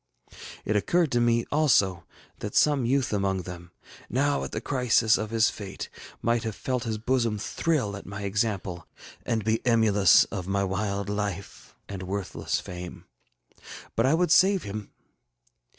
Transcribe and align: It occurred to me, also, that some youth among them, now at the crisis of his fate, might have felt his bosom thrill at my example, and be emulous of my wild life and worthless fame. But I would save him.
It 0.65 0.75
occurred 0.75 1.11
to 1.11 1.21
me, 1.21 1.45
also, 1.51 2.05
that 2.39 2.55
some 2.55 2.87
youth 2.87 3.13
among 3.13 3.43
them, 3.43 3.69
now 4.09 4.43
at 4.43 4.51
the 4.51 4.59
crisis 4.59 5.15
of 5.15 5.29
his 5.29 5.51
fate, 5.51 5.89
might 6.23 6.41
have 6.43 6.55
felt 6.55 6.85
his 6.85 6.97
bosom 6.97 7.37
thrill 7.37 7.95
at 7.95 8.07
my 8.07 8.23
example, 8.23 8.87
and 9.27 9.43
be 9.45 9.63
emulous 9.63 10.23
of 10.31 10.47
my 10.47 10.63
wild 10.63 11.07
life 11.07 11.75
and 11.87 12.01
worthless 12.01 12.59
fame. 12.59 13.05
But 13.95 14.07
I 14.07 14.15
would 14.15 14.31
save 14.31 14.63
him. 14.63 14.89